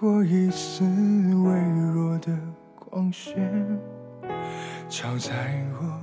[0.00, 1.60] 过一丝微
[1.92, 2.34] 弱的
[2.74, 3.36] 光线，
[4.88, 6.00] 照在我。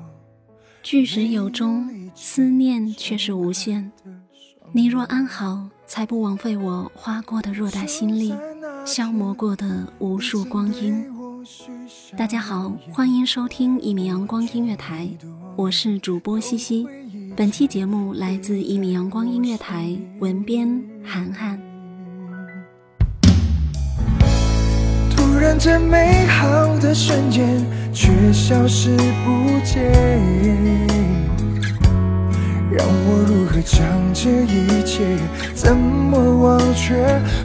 [0.84, 3.92] 聚时有终，思念却是无限。
[4.72, 8.36] 你若安好，才不枉费我花过的偌大心力，
[8.86, 11.04] 消磨过的无数光阴。
[12.16, 15.10] 大家好，欢迎收听一米阳光音乐台，
[15.56, 16.86] 我是主播西西。
[17.36, 21.60] 本期节目来自一米阳光音乐台，文编涵涵。
[25.38, 28.90] 突然，这美好的瞬间却消失
[29.24, 29.94] 不见，
[32.72, 35.06] 让我如何将这一切
[35.54, 36.96] 怎么忘却？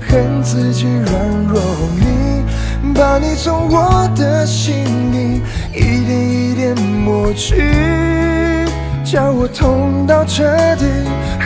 [0.09, 1.05] 恨自己软
[1.47, 1.61] 弱，
[2.01, 4.73] 你把你从我的心
[5.13, 5.43] 里
[5.75, 7.63] 一点一点抹去，
[9.05, 10.43] 叫我痛到彻
[10.77, 10.87] 底，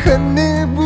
[0.05, 0.86] 恨你不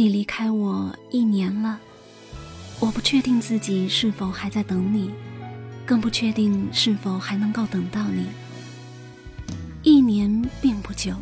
[0.00, 1.78] 你离开我一年了，
[2.78, 5.10] 我不确定自己是否还在等你，
[5.84, 8.24] 更不确定是否还能够等到你。
[9.82, 11.12] 一年并不久，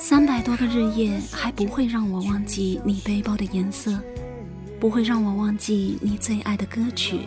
[0.00, 3.96] 三百多个日夜还不会让我忘记你背包的颜色，
[4.80, 7.20] 不会让我忘记你最爱的歌曲。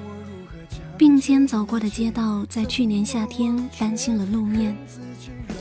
[0.97, 4.75] 并肩走过的街道，在去年夏天翻新了路面，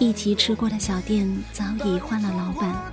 [0.00, 2.92] 一起吃过的小店早已换了老板。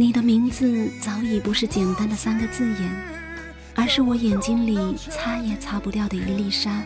[0.00, 2.90] 你的名字早已不是简单的三个字眼，
[3.74, 6.82] 而是我眼睛里擦也擦不掉的一粒沙。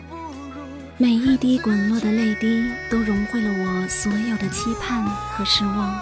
[0.97, 5.97] 每一滴滚落的泪滴，都融汇了我所有的期盼和失望。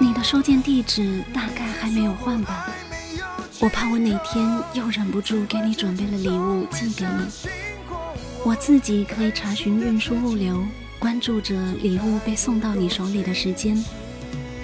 [0.00, 2.66] 你的收件地址大概还没有换吧？
[3.58, 4.42] 我怕我哪天
[4.72, 7.50] 又忍不住给你准备了礼物寄给你。
[8.46, 10.64] 我自己可以查询运输物流，
[10.98, 13.76] 关注着礼物被送到你手里的时间。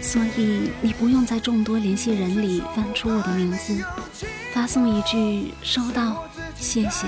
[0.00, 3.84] 所以你不用在众多联系人里翻出我的名字，
[4.52, 6.24] 发送一句“收到，
[6.54, 7.06] 谢谢”。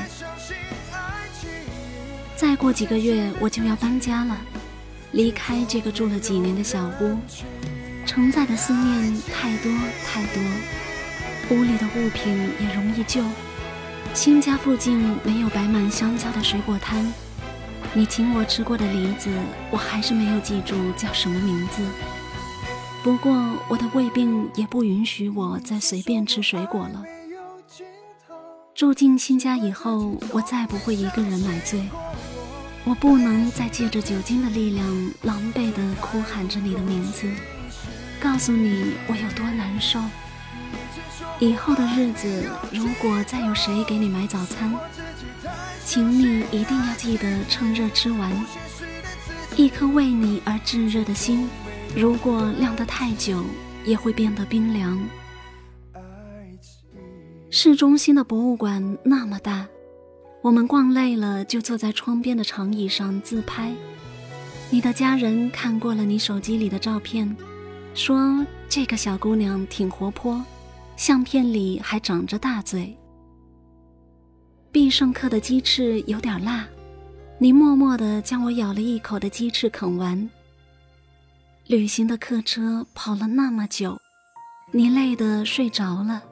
[2.37, 4.37] 再过几个月我就要搬家了，
[5.13, 7.19] 离开这个住了几年的小屋，
[8.05, 9.73] 承载的思念太多
[10.07, 10.43] 太多，
[11.51, 13.23] 屋里的物品也容易旧。
[14.15, 17.13] 新家附近没有摆满香蕉的水果摊，
[17.93, 19.31] 你请我吃过的梨子，
[19.71, 21.83] 我还是没有记住叫什么名字。
[23.03, 23.33] 不过，
[23.69, 27.03] 我的胃病也不允许我再随便吃水果了。
[28.75, 31.83] 住进新家以后，我再不会一个人买醉。
[32.85, 37.29] 我不能再借着酒精的力量，狼狈地哭喊着你的名字，
[38.21, 40.01] 告诉你我有多难受。
[41.39, 44.75] 以后的日子，如果再有谁给你买早餐，
[45.85, 48.31] 请你一定要记得趁热吃完。
[49.57, 51.49] 一颗为你而炙热的心。
[51.97, 53.43] 如果晾得太久，
[53.85, 54.99] 也会变得冰凉。
[57.51, 59.67] 市中心的博物馆那么大，
[60.43, 63.75] 我们逛累了就坐在窗边的长椅上自拍。
[64.71, 67.35] 你的家人看过了你手机里的照片，
[67.95, 70.45] 说这个小姑娘挺活泼，
[70.97, 72.97] 相片里还长着大嘴。
[74.71, 76.69] 必胜客的鸡翅有点辣，
[77.39, 80.31] 你默默地将我咬了一口的鸡翅啃完。
[81.69, 84.01] 旅行的客车跑了那么久，
[84.73, 86.23] 你累得睡着了。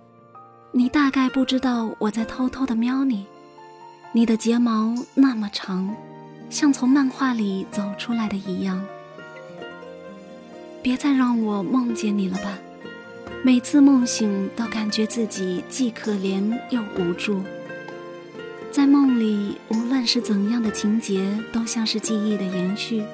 [0.72, 3.26] 你大概不知道我在偷偷的瞄你。
[4.12, 5.94] 你的睫毛那么长，
[6.48, 8.82] 像从漫画里走出来的一样。
[10.82, 12.58] 别再让我梦见你了吧，
[13.44, 17.42] 每次梦醒都感觉自己既可怜又无助。
[18.72, 23.04] 在梦里，无论是怎样的情节，都像是记忆的延续。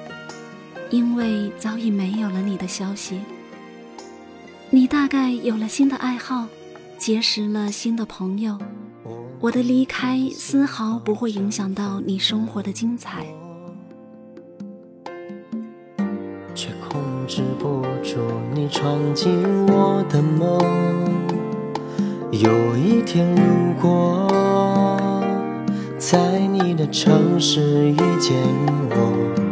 [0.93, 3.19] 因为早已没有了你的消息，
[4.69, 6.45] 你大概有了新的爱好，
[6.99, 8.59] 结识了新的朋友。
[9.39, 13.25] 我的离开丝毫不会影响到你生活的精彩，
[16.53, 18.19] 却控制不住
[18.53, 20.59] 你闯进我的梦。
[22.29, 24.27] 有一天，如果
[25.97, 28.37] 在你的城市遇见
[28.91, 29.42] 我。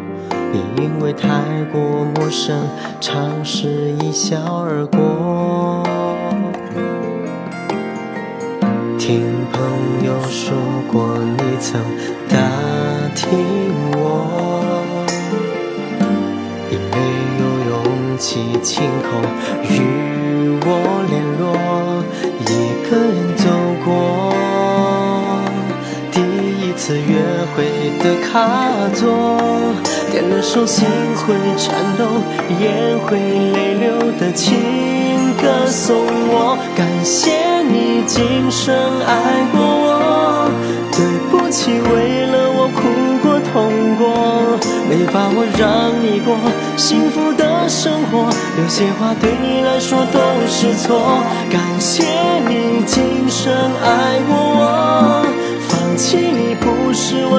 [0.54, 1.30] 也因为太
[1.72, 1.80] 过
[2.16, 2.68] 陌生，
[3.00, 3.68] 尝试
[4.02, 5.84] 一笑而过。
[8.98, 9.22] 听
[9.52, 10.54] 朋友说
[10.92, 11.82] 过，你曾
[12.30, 12.38] 打
[13.16, 13.30] 听
[13.94, 13.98] 我，
[16.70, 16.96] 也没
[17.40, 19.08] 有勇气亲口
[19.64, 19.74] 与
[20.64, 20.68] 我
[21.10, 21.44] 联络，
[22.42, 22.50] 一
[22.90, 23.44] 个人走
[23.84, 23.90] 过
[26.12, 27.10] 第一次约
[27.56, 27.58] 会
[28.00, 28.32] 的卡
[28.94, 29.71] 座。
[30.42, 32.06] 点了首心会颤抖、
[32.60, 34.58] 眼会泪流的情
[35.38, 35.96] 歌送
[36.30, 40.50] 我，感谢你今生爱过我，
[40.92, 42.82] 对不起为了我哭
[43.22, 44.58] 过痛过，
[44.90, 46.36] 没把握让你过。
[46.76, 48.28] 幸福的生活，
[48.58, 52.04] 有些话对你来说都是错，感谢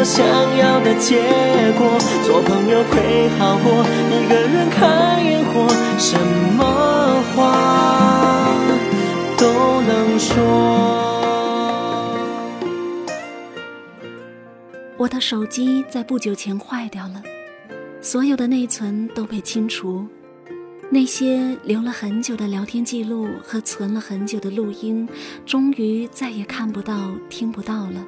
[0.03, 0.27] 我想
[0.59, 1.23] 要的结
[1.79, 6.19] 果，做朋友会好过，一个人看烟火，什
[6.57, 8.53] 么话
[9.39, 10.35] 都能说。
[14.97, 17.23] 我的手机在不久前坏掉了，
[18.01, 20.05] 所有的内存都被清除，
[20.91, 25.09] 那些留了很久的聊天记录和存了很久的录音，
[25.47, 28.05] 终于再也看不到、听不到了。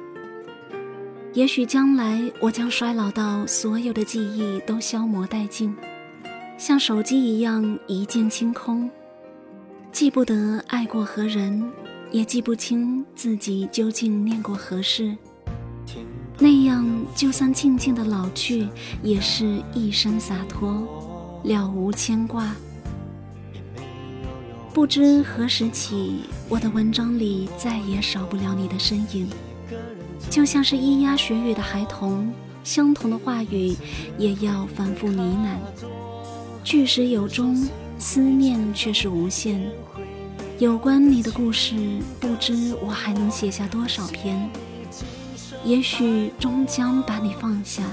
[1.35, 5.75] 也许将来我将衰老到所有的记忆都消磨殆尽，
[6.57, 8.89] 像手机一样一键清空，
[9.91, 11.61] 记不得爱过何人，
[12.09, 15.13] 也记不清自己究竟念过何事。
[16.39, 18.69] 那样，就算静静的老去，
[19.03, 20.87] 也是一生洒脱，
[21.43, 22.55] 了无牵挂。
[24.73, 29.27] 不知何时起，我的文章里再也少不了你的身影。
[30.29, 32.33] 就像是咿呀学语的孩童，
[32.63, 33.75] 相同的话语
[34.17, 35.57] 也要反复呢喃。
[36.63, 37.67] 句时有终，
[37.99, 39.61] 思念却是无限。
[40.57, 41.75] 有关你的故事，
[42.19, 44.49] 不知我还能写下多少篇。
[45.63, 47.83] 也许终将把你放下，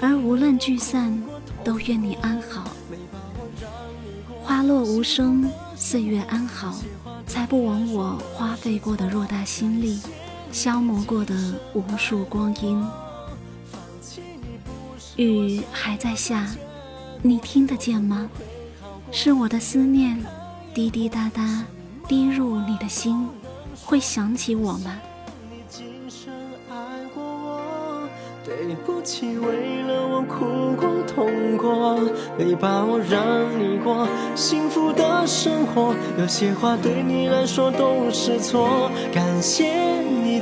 [0.00, 1.22] 而无论聚散，
[1.64, 2.70] 都愿你安好。
[4.42, 6.78] 花落无声，岁月安好，
[7.26, 9.98] 才不枉我花费过的偌大心力。
[10.54, 11.34] 消磨过的
[11.72, 12.80] 无数光阴，
[15.16, 16.46] 雨还在下，
[17.22, 18.30] 你听得见吗？
[19.10, 20.16] 是我的思念，
[20.72, 21.64] 滴滴答答
[22.06, 23.28] 滴入你的心，
[23.84, 24.96] 会想起我吗？
[28.44, 31.98] 对不起，为了我哭过痛过，
[32.38, 33.24] 没把握让
[33.58, 34.06] 你过
[34.36, 35.94] 幸福的生活。
[36.16, 39.93] 有些话对你来说都是错，感谢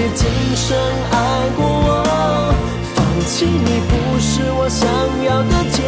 [0.00, 0.26] 也今
[0.56, 0.78] 生
[1.12, 2.02] 爱过我
[2.94, 4.88] 放弃你不是我想
[5.22, 5.82] 要的结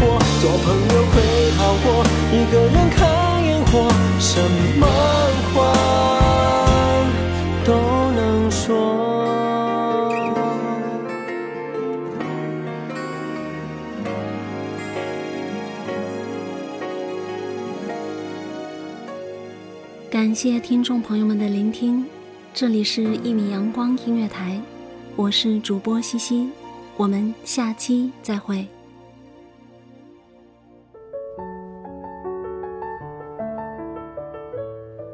[0.00, 1.14] 果做朋友会
[1.52, 1.86] 好过
[2.32, 2.98] 一个人看
[3.44, 3.72] 烟火
[4.18, 4.42] 什
[4.80, 4.84] 么
[5.54, 5.54] 话
[7.64, 7.70] 都
[8.16, 8.66] 能说
[20.10, 22.13] 感谢听众朋友们的聆听。
[22.54, 24.52] 这里是《一米阳光音乐台》，
[25.16, 26.48] 我是主播西西，
[26.96, 28.64] 我们下期再会。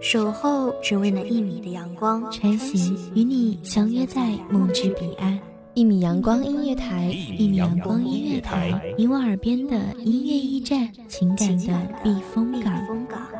[0.02, 5.40] 守候只为那一米的阳光，穿行与你相约在梦之彼岸。
[5.72, 13.39] 一米阳光音乐台，一米阳光音乐台，你我耳边的音乐驿站，情感的避风港。